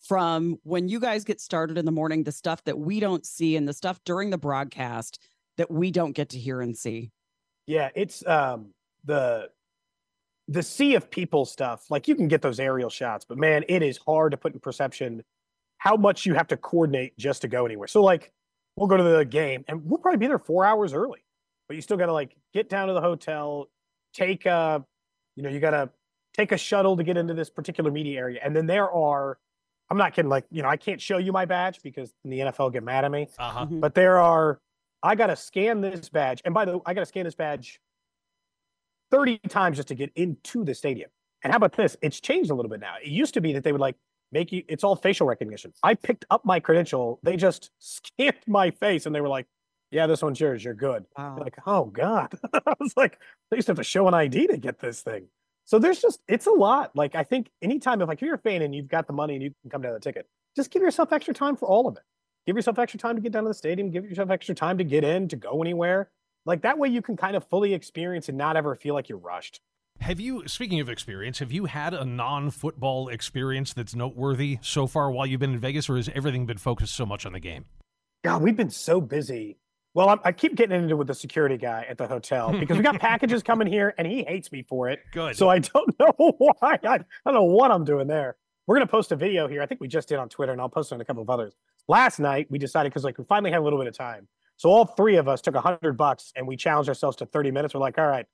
[0.00, 3.56] from when you guys get started in the morning, the stuff that we don't see
[3.56, 5.18] and the stuff during the broadcast
[5.56, 7.10] that we don't get to hear and see.
[7.66, 8.72] Yeah, it's um
[9.04, 9.50] the
[10.46, 11.90] the sea of people stuff.
[11.90, 14.60] Like you can get those aerial shots, but man, it is hard to put in
[14.60, 15.22] perception
[15.78, 17.88] how much you have to coordinate just to go anywhere.
[17.88, 18.32] So like
[18.76, 21.24] we'll go to the game and we'll probably be there four hours early,
[21.66, 23.68] but you still got to like get down to the hotel,
[24.14, 24.84] take a,
[25.36, 25.90] you know, you got to
[26.38, 29.38] take a shuttle to get into this particular media area, and then there are.
[29.90, 30.28] I'm not kidding.
[30.28, 33.10] Like, you know, I can't show you my badge because the NFL get mad at
[33.10, 33.26] me.
[33.38, 33.64] Uh-huh.
[33.64, 34.60] But there are,
[35.02, 36.42] I got to scan this badge.
[36.44, 37.80] And by the way, I got to scan this badge
[39.10, 41.08] 30 times just to get into the stadium.
[41.42, 41.96] And how about this?
[42.02, 42.96] It's changed a little bit now.
[43.02, 43.96] It used to be that they would like
[44.32, 45.72] make you, it's all facial recognition.
[45.82, 47.18] I picked up my credential.
[47.22, 49.46] They just scanned my face and they were like,
[49.90, 50.62] yeah, this one's yours.
[50.62, 51.06] You're good.
[51.16, 51.38] Wow.
[51.38, 52.38] Like, oh God.
[52.52, 53.18] I was like,
[53.50, 55.28] they used to have to show an ID to get this thing.
[55.68, 56.96] So there's just, it's a lot.
[56.96, 59.42] Like, I think anytime, if like you're a fan and you've got the money and
[59.42, 60.26] you can come down the ticket,
[60.56, 62.04] just give yourself extra time for all of it.
[62.46, 63.90] Give yourself extra time to get down to the stadium.
[63.90, 66.08] Give yourself extra time to get in, to go anywhere.
[66.46, 69.18] Like that way you can kind of fully experience and not ever feel like you're
[69.18, 69.60] rushed.
[70.00, 74.86] Have you, speaking of experience, have you had a non football experience that's noteworthy so
[74.86, 77.40] far while you've been in Vegas, or has everything been focused so much on the
[77.40, 77.66] game?
[78.24, 79.58] God, we've been so busy.
[79.98, 82.76] Well, I'm, I keep getting into it with the security guy at the hotel because
[82.76, 85.00] we got packages coming here and he hates me for it.
[85.10, 85.36] Good.
[85.36, 86.54] So I don't know why.
[86.62, 88.36] I, I don't know what I'm doing there.
[88.68, 89.60] We're going to post a video here.
[89.60, 91.28] I think we just did on Twitter and I'll post it on a couple of
[91.28, 91.56] others.
[91.88, 94.28] Last night, we decided because like we finally had a little bit of time.
[94.56, 97.50] So all three of us took a hundred bucks and we challenged ourselves to 30
[97.50, 97.74] minutes.
[97.74, 98.26] We're like, all right,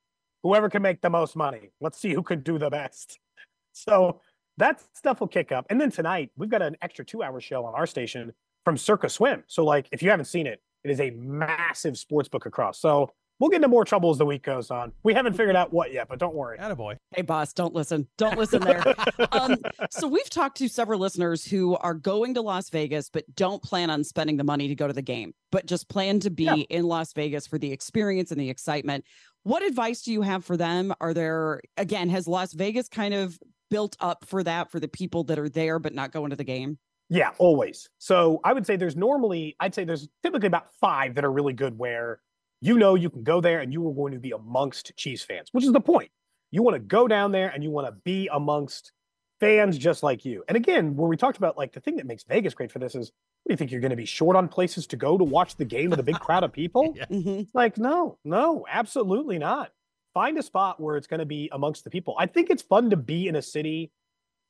[0.42, 3.18] whoever can make the most money, let's see who can do the best.
[3.76, 4.20] So
[4.58, 5.66] that stuff will kick up.
[5.68, 8.32] And then tonight, we've got an extra two hour show on our station
[8.64, 9.42] from Circa Swim.
[9.48, 12.78] So, like, if you haven't seen it, it is a massive sports book across.
[12.78, 14.92] So we'll get into more trouble as the week goes on.
[15.02, 16.58] We haven't figured out what yet, but don't worry.
[16.58, 16.96] Attaboy.
[17.14, 18.06] Hey, boss, don't listen.
[18.18, 18.82] Don't listen there.
[19.32, 19.56] um,
[19.90, 23.90] so we've talked to several listeners who are going to Las Vegas, but don't plan
[23.90, 26.54] on spending the money to go to the game, but just plan to be Yeah.
[26.70, 29.04] in Las Vegas for the experience and the excitement.
[29.42, 30.94] What advice do you have for them?
[31.00, 33.38] Are there, again, has Las Vegas kind of
[33.70, 36.44] built up for that for the people that are there but not going to the
[36.44, 36.78] game?
[37.10, 37.90] Yeah, always.
[37.98, 41.52] So I would say there's normally, I'd say there's typically about five that are really
[41.52, 42.20] good where
[42.60, 45.48] you know you can go there and you are going to be amongst Chiefs fans,
[45.52, 46.10] which is the point.
[46.50, 48.92] You want to go down there and you want to be amongst
[49.40, 50.44] fans just like you.
[50.48, 52.94] And again, where we talked about like the thing that makes Vegas great for this
[52.94, 53.12] is
[53.42, 55.56] what do you think you're going to be short on places to go to watch
[55.56, 56.94] the game with a big crowd of people?
[57.10, 57.48] Mhm.
[57.52, 59.72] Like, no, no, absolutely not.
[60.14, 62.14] Find a spot where it's going to be amongst the people.
[62.18, 63.90] I think it's fun to be in a city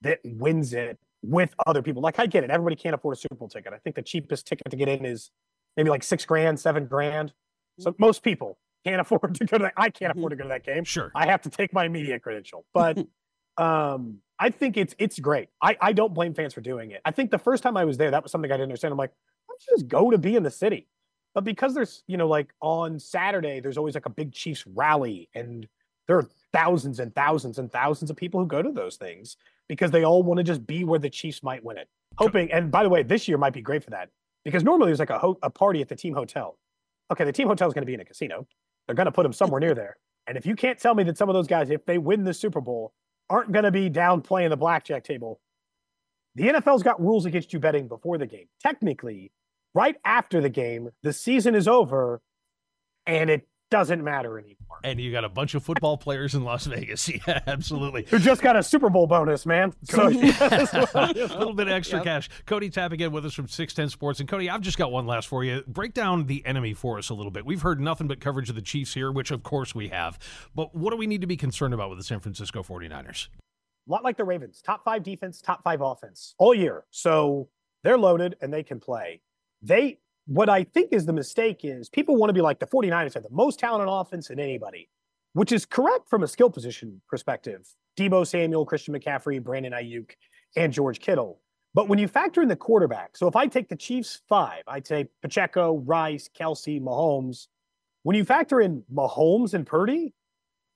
[0.03, 2.03] that wins it with other people.
[2.03, 2.51] Like, I get it.
[2.51, 3.73] Everybody can't afford a Super Bowl ticket.
[3.73, 5.31] I think the cheapest ticket to get in is
[5.77, 7.33] maybe like six grand, seven grand.
[7.79, 9.75] So most people can't afford to go to that.
[9.77, 10.85] I can't afford to go to that game.
[10.85, 11.11] Sure.
[11.15, 12.65] I have to take my media credential.
[12.75, 12.99] But
[13.57, 15.49] um, I think it's it's great.
[15.63, 17.01] I, I don't blame fans for doing it.
[17.05, 18.93] I think the first time I was there, that was something I didn't understand.
[18.93, 19.13] I'm like,
[19.47, 20.89] why don't you just go to be in the city?
[21.35, 25.29] But because there's, you know, like on Saturday, there's always like a big Chiefs rally,
[25.35, 25.69] and
[26.07, 29.37] there are thousands and thousands and thousands of people who go to those things
[29.69, 31.89] because they all want to just be where the Chiefs might win it.
[32.19, 34.11] Hoping, and by the way, this year might be great for that
[34.45, 36.59] because normally there's like a, ho- a party at the team hotel.
[37.11, 38.47] Okay, the team hotel is going to be in a casino.
[38.87, 39.97] They're going to put them somewhere near there.
[40.27, 42.35] And if you can't tell me that some of those guys, if they win the
[42.35, 42.93] Super Bowl,
[43.29, 45.41] aren't going to be down playing the blackjack table,
[46.35, 48.47] the NFL's got rules against you betting before the game.
[48.63, 49.33] Technically,
[49.75, 52.21] right after the game, the season is over
[53.07, 54.79] and it doesn't matter anymore.
[54.85, 57.11] And you got a bunch of football players in Las Vegas.
[57.27, 58.07] Yeah, absolutely.
[58.09, 59.73] Who just got a Super Bowl bonus, man.
[59.83, 62.29] So, a little bit of extra cash.
[62.47, 64.21] Cody Tapp again with us from 610 Sports.
[64.21, 65.65] And Cody, I've just got one last for you.
[65.67, 67.45] Break down the enemy for us a little bit.
[67.45, 70.19] We've heard nothing but coverage of the Chiefs here, which of course we have.
[70.55, 73.29] But what do we need to be concerned about with the San Francisco 49ers?
[73.87, 76.85] a lot like the Ravens, top five defense, top five offense all year.
[76.91, 77.49] So
[77.83, 79.21] they're loaded and they can play.
[79.63, 83.15] They, what I think is the mistake is people want to be like the 49ers
[83.15, 84.89] have the most talent on offense than anybody,
[85.35, 87.67] which is correct from a skill position perspective.
[87.99, 90.11] Deebo Samuel, Christian McCaffrey, Brandon Aiyuk,
[90.57, 91.41] and George Kittle.
[91.75, 94.87] But when you factor in the quarterback, so if I take the Chiefs five, I'd
[94.87, 97.49] say Pacheco, Rice, Kelce, Mahomes.
[98.05, 100.15] When you factor in Mahomes and Purdy,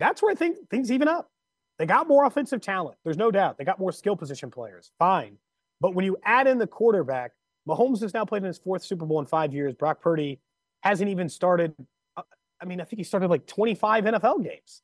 [0.01, 1.31] that's where I think things even up.
[1.79, 2.99] They got more offensive talent.
[3.05, 3.59] There's no doubt.
[3.59, 4.91] They got more skill position players.
[4.99, 5.39] Fine.
[5.81, 7.33] But when you add in the quarterback,
[7.67, 9.75] Mahomes has now played in his fourth Super Bowl in five years.
[9.75, 10.41] Brock Purdy
[10.83, 11.75] hasn't even started.
[12.17, 12.23] uh,
[12.61, 14.83] I mean, I think he started like 25 NFL games.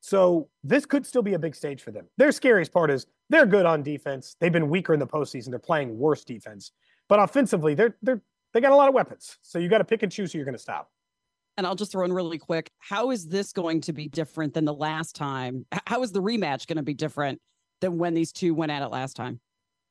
[0.00, 2.06] So this could still be a big stage for them.
[2.16, 4.36] Their scariest part is they're good on defense.
[4.40, 5.50] They've been weaker in the postseason.
[5.50, 6.72] They're playing worse defense.
[7.08, 9.36] But offensively, they're they're they got a lot of weapons.
[9.42, 10.90] So you got to pick and choose who you're going to stop.
[11.56, 12.70] And I'll just throw in really quick.
[12.78, 15.66] How is this going to be different than the last time?
[15.86, 17.40] How is the rematch going to be different
[17.80, 19.40] than when these two went at it last time?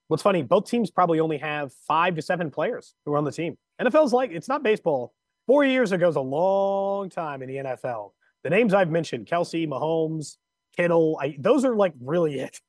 [0.07, 3.31] What's funny, both teams probably only have five to seven players who are on the
[3.31, 3.57] team.
[3.81, 5.13] NFL's like, it's not baseball.
[5.47, 8.11] Four years ago is a long time in the NFL.
[8.43, 10.37] The names I've mentioned, Kelce, Mahomes,
[10.75, 12.59] Kittle, I, those are like really it.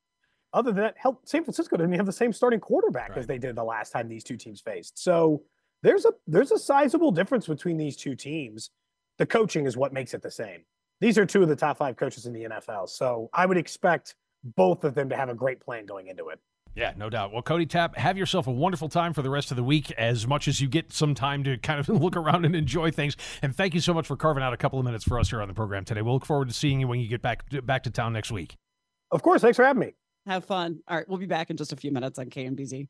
[0.52, 3.56] Other than that, hell, San Francisco didn't have the same starting quarterback as they did
[3.56, 4.98] the last time these two teams faced.
[4.98, 5.42] So
[5.82, 8.70] there's a there's a sizable difference between these two teams.
[9.18, 10.60] The coaching is what makes it the same.
[11.00, 12.88] These are two of the top five coaches in the NFL.
[12.88, 14.14] So I would expect
[14.56, 16.38] both of them to have a great plan going into it.
[16.76, 17.32] Yeah, no doubt.
[17.32, 20.26] Well, Cody Tapp, have yourself a wonderful time for the rest of the week as
[20.26, 23.16] much as you get some time to kind of look around and enjoy things.
[23.40, 25.40] And thank you so much for carving out a couple of minutes for us here
[25.40, 26.02] on the program today.
[26.02, 28.56] We'll look forward to seeing you when you get back back to town next week.
[29.10, 29.40] Of course.
[29.40, 29.94] Thanks for having me.
[30.26, 30.80] Have fun.
[30.86, 32.88] All right, we'll be back in just a few minutes on KMBZ.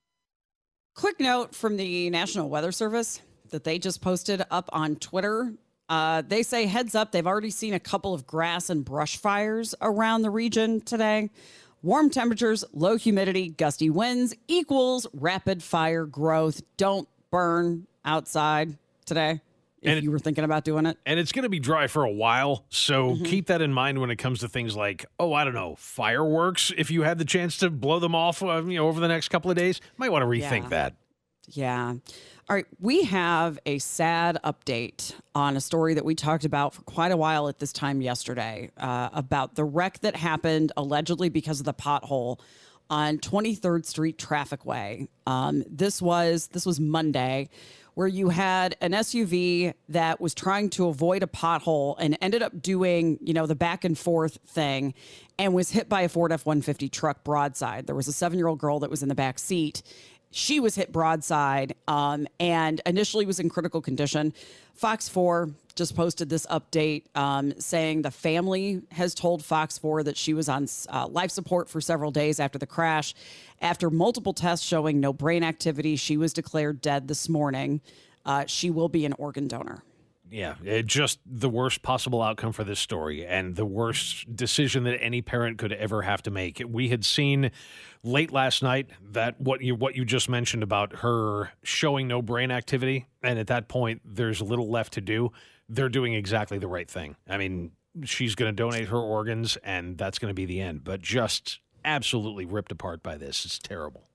[0.97, 3.21] Quick note from the National Weather Service
[3.51, 5.53] that they just posted up on Twitter.
[5.89, 9.75] Uh, they say, heads up, they've already seen a couple of grass and brush fires
[9.81, 11.31] around the region today.
[11.87, 16.61] Warm temperatures, low humidity, gusty winds equals rapid fire growth.
[16.77, 19.41] Don't burn outside today
[19.83, 20.99] if And it- you were thinking about doing it.
[21.07, 23.23] And it's going to be dry for a while, so Mm-hmm.
[23.27, 26.73] keep that in mind when it comes to things like, oh, I don't know, fireworks.
[26.77, 29.29] If you had the chance to blow them off, uh, you know, over the next
[29.29, 30.69] couple of days, might want to rethink Yeah.
[30.71, 30.95] that.
[31.51, 31.95] Yeah.
[32.49, 32.67] All right.
[32.79, 37.17] We have a sad update on a story that we talked about for quite a
[37.17, 41.75] while at this time yesterday uh, about the wreck that happened allegedly because of the
[41.75, 42.39] pothole
[42.89, 45.09] on 23rd Street Trafficway.
[45.27, 47.49] Um, this was this was Monday,
[47.95, 52.63] where you had an SUV that was trying to avoid a pothole and ended up
[52.63, 54.95] doing you know the back and forth thing,
[55.37, 57.89] and was hit by a Ford F-150 truck broadside.
[57.89, 59.83] There was a seven-year-old girl that was in the back seat
[60.37, 64.35] she was hit broadside um, and initially was in critical condition.
[64.75, 70.15] Fox 4 just posted this update um, saying the family has told Fox 4 that
[70.15, 73.15] she was on uh, life support for several days after the crash.
[73.63, 77.81] After multiple tests showing no brain activity, she was declared dead this morning.
[78.27, 79.83] Uh, she will be an organ donor.
[80.31, 80.55] Yeah,
[80.85, 85.59] just the worst possible outcome for this story and the worst decision that any parent
[85.59, 86.61] could ever have to make.
[86.67, 87.53] We had seen
[88.03, 92.51] late last night that what you what you just mentioned about her showing no brain
[92.51, 95.31] activity and at that point there's little left to do.
[95.69, 97.17] They're doing exactly the right thing.
[97.29, 97.73] I mean,
[98.05, 101.61] she's going to donate her organs and that's going to be the end, but just
[101.85, 103.45] absolutely ripped apart by this.
[103.45, 104.09] It's terrible.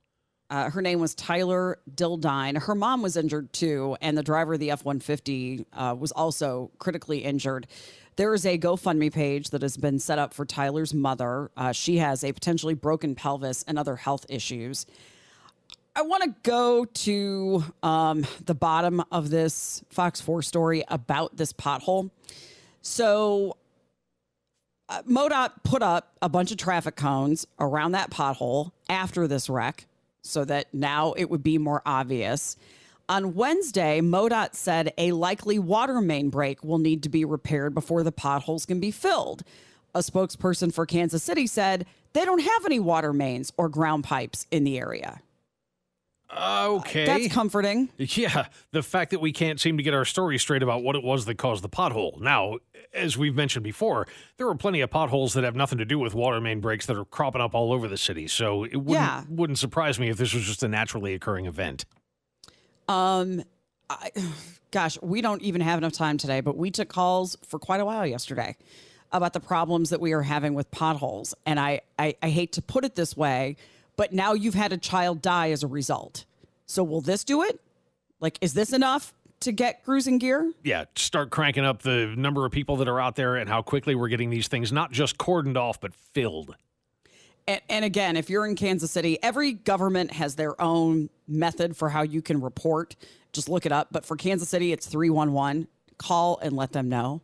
[0.52, 2.62] Uh, her name was Tyler Dildine.
[2.62, 6.70] Her mom was injured too, and the driver of the F 150 uh, was also
[6.78, 7.68] critically injured.
[8.18, 11.50] There is a GoFundMe page that has been set up for Tyler's mother.
[11.56, 14.86] Uh, she has a potentially broken pelvis and other health issues.
[15.96, 21.54] I want to go to um, the bottom of this Fox 4 story about this
[21.54, 22.12] pothole.
[22.82, 23.56] So,
[24.90, 29.86] uh, MoDOT put up a bunch of traffic cones around that pothole after this wreck
[30.22, 32.56] so that now it would be more obvious.
[33.10, 38.04] On Wednesday, MoDOT said a likely water main break will need to be repaired before
[38.04, 39.44] the potholes can be filled.
[39.94, 44.48] A spokesperson for Kansas City said they don't have any water mains or ground pipes
[44.52, 45.22] in the area.
[46.36, 47.06] Okay.
[47.06, 47.90] That's comforting.
[47.98, 51.04] Yeah, the fact that we can't seem to get our story straight about what it
[51.04, 52.20] was that caused the pothole.
[52.22, 52.58] Now,
[52.94, 54.08] as we've mentioned before,
[54.38, 56.98] there are plenty of potholes that have nothing to do with water main breaks that
[56.98, 58.28] are cropping up all over the city.
[58.28, 59.24] So it wouldn't Yeah.
[59.30, 61.86] wouldn't surprise me if this was just a naturally occurring event.
[62.88, 63.44] Um,
[63.90, 64.12] I,
[64.72, 67.86] gosh, we don't even have enough time today, but we took calls for quite a
[67.86, 68.56] while yesterday
[69.12, 71.34] about the problems that we are having with potholes.
[71.46, 73.58] And I, I, I hate to put it this way,
[73.96, 76.26] but now you've had a child die as a result.
[76.66, 77.60] So will this do it?
[78.20, 80.52] Like, is this enough to get cruising gear?
[80.64, 83.96] Yeah, start cranking up the number of people that are out there and how quickly
[83.96, 86.56] we're getting these things not just cordoned off but filled.
[87.48, 91.90] And, and again, if you're in Kansas City, every government has their own method for
[91.90, 92.96] how you can report.
[93.34, 93.90] Just look it up.
[93.92, 95.68] But for Kansas City, it's 311.
[95.98, 97.22] Call and let them know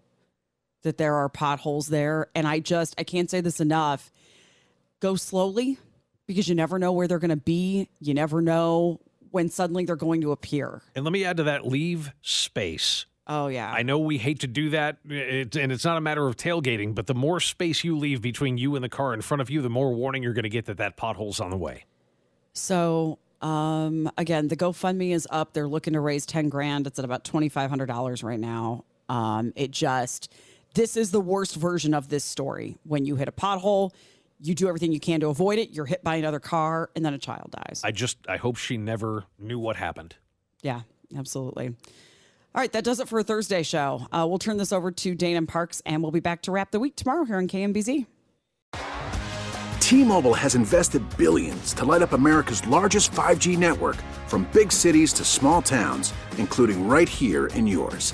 [0.84, 2.28] that there are potholes there.
[2.36, 4.12] And I just, I can't say this enough.
[5.00, 5.78] Go slowly.
[6.28, 7.90] Because you never know where they're going to be.
[8.00, 9.00] You never know
[9.32, 10.82] when suddenly they're going to appear.
[10.96, 13.06] And let me add to that leave space.
[13.30, 13.70] Oh, yeah.
[13.72, 16.96] I know we hate to do that, it, and it's not a matter of tailgating,
[16.96, 19.62] but the more space you leave between you and the car in front of you,
[19.62, 21.84] the more warning you're going to get that that pothole's on the way.
[22.54, 25.52] So, um, again, the GoFundMe is up.
[25.52, 26.88] They're looking to raise 10 grand.
[26.88, 28.86] It's at about $2,500 right now.
[29.10, 30.32] Um, it just,
[30.74, 32.78] this is the worst version of this story.
[32.84, 33.92] When you hit a pothole,
[34.40, 35.72] you do everything you can to avoid it.
[35.72, 37.82] You're hit by another car, and then a child dies.
[37.84, 40.16] I just, I hope she never knew what happened.
[40.62, 40.82] Yeah,
[41.16, 41.68] absolutely.
[41.68, 44.08] All right, that does it for a Thursday show.
[44.12, 46.80] Uh, we'll turn this over to Dana Parks, and we'll be back to wrap the
[46.80, 48.06] week tomorrow here on KMBZ.
[49.80, 53.96] T-Mobile has invested billions to light up America's largest 5G network
[54.28, 58.14] from big cities to small towns, including right here in yours.